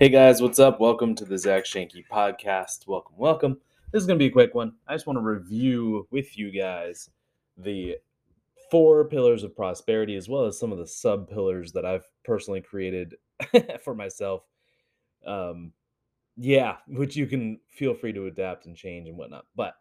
Hey 0.00 0.08
guys, 0.08 0.42
what's 0.42 0.58
up? 0.58 0.80
Welcome 0.80 1.14
to 1.14 1.24
the 1.24 1.38
Zach 1.38 1.64
Shanky 1.64 2.04
podcast. 2.10 2.88
Welcome, 2.88 3.14
welcome. 3.16 3.60
This 3.92 4.00
is 4.00 4.08
going 4.08 4.18
to 4.18 4.22
be 4.22 4.26
a 4.26 4.32
quick 4.32 4.52
one. 4.52 4.72
I 4.88 4.94
just 4.94 5.06
want 5.06 5.18
to 5.18 5.22
review 5.22 6.08
with 6.10 6.36
you 6.36 6.50
guys 6.50 7.10
the 7.56 7.98
four 8.72 9.04
pillars 9.04 9.44
of 9.44 9.54
prosperity 9.54 10.16
as 10.16 10.28
well 10.28 10.46
as 10.46 10.58
some 10.58 10.72
of 10.72 10.78
the 10.78 10.86
sub 10.86 11.28
pillars 11.28 11.70
that 11.74 11.86
I've 11.86 12.04
personally 12.24 12.60
created 12.60 13.14
for 13.84 13.94
myself. 13.94 14.42
Um, 15.24 15.70
yeah, 16.36 16.78
which 16.88 17.14
you 17.14 17.28
can 17.28 17.60
feel 17.68 17.94
free 17.94 18.12
to 18.14 18.26
adapt 18.26 18.66
and 18.66 18.74
change 18.74 19.06
and 19.06 19.16
whatnot. 19.16 19.46
But 19.54 19.76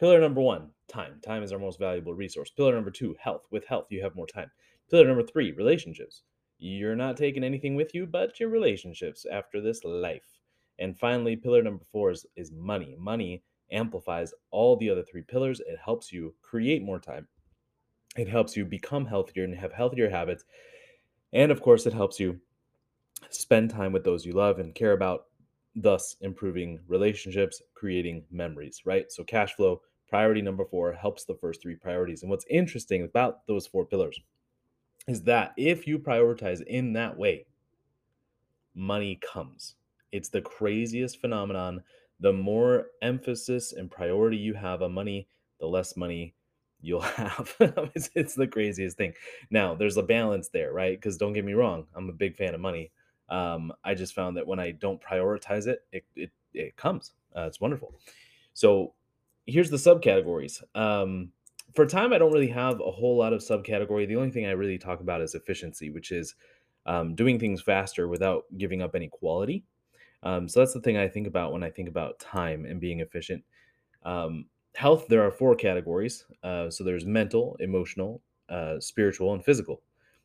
pillar 0.00 0.20
number 0.20 0.40
one, 0.40 0.70
time. 0.88 1.20
Time 1.24 1.44
is 1.44 1.52
our 1.52 1.60
most 1.60 1.78
valuable 1.78 2.14
resource. 2.14 2.50
Pillar 2.50 2.74
number 2.74 2.90
two, 2.90 3.14
health. 3.20 3.46
With 3.52 3.64
health, 3.64 3.86
you 3.90 4.02
have 4.02 4.16
more 4.16 4.26
time. 4.26 4.50
Pillar 4.90 5.06
number 5.06 5.22
three, 5.22 5.52
relationships 5.52 6.24
you're 6.60 6.94
not 6.94 7.16
taking 7.16 7.42
anything 7.42 7.74
with 7.74 7.94
you 7.94 8.06
but 8.06 8.38
your 8.38 8.50
relationships 8.50 9.24
after 9.32 9.60
this 9.60 9.82
life. 9.82 10.40
And 10.78 10.98
finally, 10.98 11.36
pillar 11.36 11.62
number 11.62 11.84
four 11.90 12.10
is, 12.10 12.26
is 12.36 12.52
money. 12.52 12.96
Money 12.98 13.42
amplifies 13.72 14.34
all 14.50 14.76
the 14.76 14.90
other 14.90 15.02
three 15.02 15.22
pillars. 15.22 15.60
It 15.60 15.78
helps 15.82 16.12
you 16.12 16.34
create 16.42 16.82
more 16.82 16.98
time. 16.98 17.28
It 18.16 18.28
helps 18.28 18.56
you 18.56 18.64
become 18.64 19.06
healthier 19.06 19.44
and 19.44 19.54
have 19.54 19.72
healthier 19.72 20.10
habits. 20.10 20.44
And 21.32 21.50
of 21.50 21.62
course, 21.62 21.86
it 21.86 21.92
helps 21.92 22.20
you 22.20 22.40
spend 23.30 23.70
time 23.70 23.92
with 23.92 24.04
those 24.04 24.26
you 24.26 24.32
love 24.32 24.58
and 24.58 24.74
care 24.74 24.92
about, 24.92 25.26
thus 25.76 26.16
improving 26.20 26.80
relationships, 26.88 27.62
creating 27.74 28.24
memories, 28.30 28.82
right? 28.84 29.10
So, 29.12 29.22
cash 29.22 29.54
flow, 29.54 29.80
priority 30.08 30.42
number 30.42 30.64
four, 30.64 30.92
helps 30.92 31.24
the 31.24 31.36
first 31.36 31.62
three 31.62 31.76
priorities. 31.76 32.22
And 32.22 32.30
what's 32.30 32.46
interesting 32.50 33.04
about 33.04 33.46
those 33.46 33.66
four 33.66 33.86
pillars 33.86 34.18
is 35.10 35.22
that 35.24 35.52
if 35.56 35.88
you 35.88 35.98
prioritize 35.98 36.62
in 36.62 36.92
that 36.92 37.16
way, 37.16 37.44
money 38.76 39.18
comes. 39.20 39.74
It's 40.12 40.28
the 40.28 40.40
craziest 40.40 41.20
phenomenon. 41.20 41.82
The 42.20 42.32
more 42.32 42.86
emphasis 43.02 43.72
and 43.72 43.90
priority 43.90 44.36
you 44.36 44.54
have 44.54 44.82
on 44.82 44.92
money, 44.92 45.26
the 45.58 45.66
less 45.66 45.96
money 45.96 46.34
you'll 46.80 47.00
have. 47.18 47.56
it's, 47.60 48.10
it's, 48.14 48.34
the 48.34 48.46
craziest 48.46 48.96
thing. 48.96 49.12
Now, 49.50 49.74
there's 49.74 49.96
a 49.96 50.02
balance 50.02 50.48
there, 50.48 50.72
right? 50.72 50.96
Because 50.96 51.16
don't 51.16 51.32
get 51.32 51.44
me 51.44 51.54
wrong, 51.54 51.86
I'm 51.96 52.08
a 52.08 52.12
big 52.12 52.36
fan 52.36 52.54
of 52.54 52.60
money. 52.60 52.92
Um, 53.28 53.72
I 53.84 53.94
just 53.94 54.14
found 54.14 54.36
that 54.36 54.46
when 54.46 54.60
I 54.60 54.70
don't 54.70 55.02
prioritize 55.02 55.66
it, 55.66 55.80
it 55.92 56.04
it, 56.14 56.30
it 56.54 56.76
comes. 56.76 57.14
Uh, 57.36 57.42
it's 57.42 57.60
wonderful. 57.60 57.94
So 58.54 58.94
here's 59.46 59.70
the 59.70 59.76
subcategories. 59.76 60.62
Um, 60.76 61.30
for 61.74 61.86
time, 61.86 62.12
I 62.12 62.18
don't 62.18 62.32
really 62.32 62.48
have 62.48 62.80
a 62.80 62.90
whole 62.90 63.16
lot 63.16 63.32
of 63.32 63.40
subcategory. 63.40 64.06
The 64.06 64.16
only 64.16 64.30
thing 64.30 64.46
I 64.46 64.52
really 64.52 64.78
talk 64.78 65.00
about 65.00 65.20
is 65.20 65.34
efficiency, 65.34 65.90
which 65.90 66.12
is 66.12 66.34
um, 66.86 67.14
doing 67.14 67.38
things 67.38 67.62
faster 67.62 68.08
without 68.08 68.44
giving 68.56 68.82
up 68.82 68.94
any 68.94 69.08
quality. 69.08 69.64
Um, 70.22 70.48
so 70.48 70.60
that's 70.60 70.74
the 70.74 70.80
thing 70.80 70.96
I 70.96 71.08
think 71.08 71.26
about 71.26 71.52
when 71.52 71.62
I 71.62 71.70
think 71.70 71.88
about 71.88 72.18
time 72.18 72.64
and 72.64 72.80
being 72.80 73.00
efficient. 73.00 73.42
Um, 74.02 74.46
health, 74.74 75.06
there 75.08 75.22
are 75.22 75.30
four 75.30 75.54
categories. 75.54 76.26
Uh, 76.42 76.70
so 76.70 76.84
there's 76.84 77.06
mental, 77.06 77.56
emotional, 77.60 78.22
uh, 78.48 78.80
spiritual, 78.80 79.32
and 79.34 79.44
physical. 79.44 79.82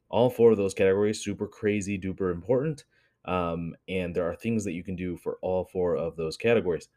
All 0.10 0.30
four 0.30 0.52
of 0.52 0.58
those 0.58 0.74
categories, 0.74 1.24
super 1.24 1.48
crazy, 1.48 1.98
duper 1.98 2.32
important. 2.32 2.86
Um, 3.26 3.76
and 3.88 4.16
there 4.16 4.30
are 4.30 4.36
things 4.36 4.64
that 4.66 4.74
you 4.74 4.84
can 4.84 4.96
do 4.96 5.18
for 5.18 5.38
all 5.42 5.66
four 5.66 5.96
of 5.96 6.16
those 6.16 6.38
categories. 6.38 6.90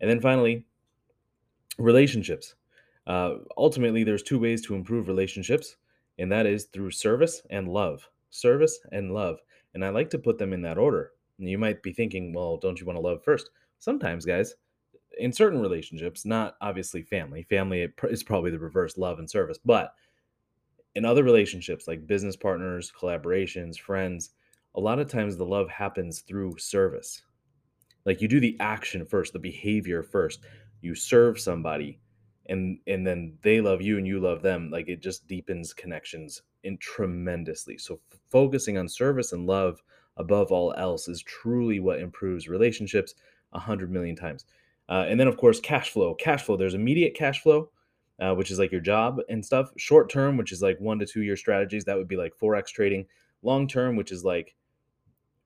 And 0.00 0.08
then 0.08 0.20
finally, 0.20 0.64
relationships. 1.78 2.54
Uh, 3.06 3.36
ultimately, 3.56 4.04
there's 4.04 4.22
two 4.22 4.38
ways 4.38 4.64
to 4.66 4.74
improve 4.74 5.08
relationships, 5.08 5.76
and 6.18 6.30
that 6.32 6.46
is 6.46 6.64
through 6.64 6.90
service 6.90 7.42
and 7.50 7.68
love. 7.68 8.08
Service 8.30 8.78
and 8.92 9.12
love. 9.12 9.38
And 9.74 9.84
I 9.84 9.90
like 9.90 10.10
to 10.10 10.18
put 10.18 10.38
them 10.38 10.52
in 10.52 10.62
that 10.62 10.78
order. 10.78 11.12
And 11.38 11.48
you 11.48 11.58
might 11.58 11.82
be 11.82 11.92
thinking, 11.92 12.32
well, 12.32 12.56
don't 12.56 12.80
you 12.80 12.86
want 12.86 12.96
to 12.96 13.02
love 13.02 13.22
first? 13.22 13.50
Sometimes, 13.78 14.24
guys, 14.24 14.54
in 15.18 15.32
certain 15.32 15.60
relationships, 15.60 16.24
not 16.24 16.56
obviously 16.60 17.02
family, 17.02 17.42
family 17.42 17.88
is 18.04 18.22
probably 18.22 18.50
the 18.50 18.58
reverse 18.58 18.98
love 18.98 19.18
and 19.18 19.28
service, 19.28 19.58
but 19.64 19.94
in 20.94 21.04
other 21.04 21.22
relationships 21.24 21.86
like 21.86 22.06
business 22.06 22.36
partners, 22.36 22.92
collaborations, 22.98 23.78
friends, 23.78 24.30
a 24.74 24.80
lot 24.80 24.98
of 24.98 25.10
times 25.10 25.36
the 25.36 25.44
love 25.44 25.68
happens 25.68 26.20
through 26.20 26.56
service. 26.58 27.22
Like 28.04 28.20
you 28.20 28.28
do 28.28 28.40
the 28.40 28.56
action 28.60 29.04
first, 29.04 29.32
the 29.32 29.38
behavior 29.38 30.02
first. 30.02 30.40
You 30.80 30.94
serve 30.94 31.40
somebody, 31.40 31.98
and 32.48 32.78
and 32.86 33.06
then 33.06 33.36
they 33.42 33.60
love 33.60 33.82
you 33.82 33.98
and 33.98 34.06
you 34.06 34.20
love 34.20 34.42
them 34.42 34.70
like 34.70 34.88
it 34.88 35.02
just 35.02 35.26
deepens 35.26 35.72
connections 35.72 36.42
in 36.64 36.78
tremendously. 36.78 37.78
So 37.78 38.00
f- 38.12 38.18
focusing 38.30 38.78
on 38.78 38.88
service 38.88 39.32
and 39.32 39.46
love 39.46 39.82
above 40.16 40.50
all 40.50 40.74
else 40.76 41.08
is 41.08 41.22
truly 41.22 41.80
what 41.80 42.00
improves 42.00 42.48
relationships 42.48 43.14
a 43.52 43.58
hundred 43.58 43.90
million 43.90 44.16
times. 44.16 44.44
Uh, 44.88 45.04
and 45.08 45.18
then 45.18 45.28
of 45.28 45.36
course 45.36 45.60
cash 45.60 45.90
flow. 45.90 46.14
Cash 46.14 46.42
flow 46.42 46.56
there's 46.56 46.74
immediate 46.74 47.14
cash 47.14 47.42
flow 47.42 47.70
uh, 48.20 48.34
which 48.34 48.50
is 48.50 48.58
like 48.58 48.72
your 48.72 48.80
job 48.80 49.20
and 49.28 49.44
stuff. 49.44 49.70
Short 49.76 50.10
term 50.10 50.36
which 50.36 50.52
is 50.52 50.62
like 50.62 50.80
one 50.80 50.98
to 50.98 51.06
two 51.06 51.22
year 51.22 51.36
strategies 51.36 51.84
that 51.84 51.96
would 51.96 52.08
be 52.08 52.16
like 52.16 52.32
forex 52.40 52.68
trading. 52.68 53.06
Long 53.42 53.68
term 53.68 53.96
which 53.96 54.12
is 54.12 54.24
like 54.24 54.54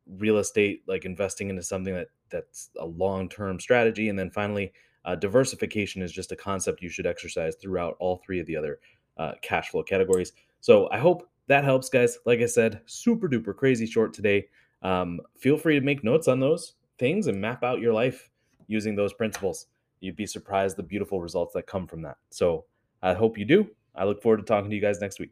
real 0.07 0.39
estate 0.39 0.83
like 0.87 1.05
investing 1.05 1.51
into 1.51 1.63
something 1.63 1.95
that 1.95 2.09
that's 2.31 2.71
a 2.79 2.87
long 2.87 3.29
term 3.29 3.59
strategy. 3.61 4.09
And 4.09 4.19
then 4.19 4.31
finally 4.31 4.73
uh, 5.05 5.15
diversification 5.15 6.03
is 6.03 6.13
just 6.13 6.33
a 6.33 6.37
concept 6.37 6.83
you 6.83 6.89
should 6.89 7.07
exercise 7.07 7.57
throughout 7.57 7.97
all 8.01 8.17
three 8.25 8.41
of 8.41 8.47
the 8.47 8.57
other 8.57 8.81
uh, 9.17 9.33
cash 9.43 9.71
flow 9.71 9.83
categories. 9.83 10.33
So 10.61 10.89
I 10.91 10.99
hope 10.99 11.29
that 11.47 11.65
helps, 11.65 11.89
guys. 11.89 12.19
Like 12.27 12.41
I 12.41 12.47
said, 12.47 12.81
super 12.87 13.29
duper 13.29 13.55
crazy 13.55 13.87
short 13.87 14.15
today. 14.15 14.47
Um, 14.83 15.21
feel 15.37 15.59
free 15.59 15.79
to 15.79 15.85
make 15.85 16.03
notes 16.03 16.29
on 16.29 16.41
those 16.41 16.75
things 16.99 17.27
and 17.27 17.41
map 17.41 17.63
out 17.63 17.81
your 17.81 17.93
life 17.93 18.31
using 18.67 18.95
those 18.95 19.13
principles. 19.13 19.67
You'd 20.01 20.17
be 20.17 20.27
surprised 20.27 20.77
the 20.77 20.83
beautiful 20.83 21.21
results 21.21 21.53
that 21.55 21.67
come 21.67 21.87
from 21.87 22.03
that. 22.03 22.17
So 22.31 22.65
I 23.03 23.13
hope 23.13 23.37
you 23.37 23.45
do. 23.45 23.69
I 23.95 24.05
look 24.05 24.23
forward 24.23 24.39
to 24.39 24.43
talking 24.45 24.71
to 24.71 24.77
you 24.77 24.81
guys 24.81 25.01
next 25.01 25.19
week. 25.19 25.29